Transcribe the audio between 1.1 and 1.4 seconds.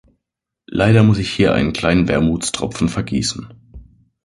ich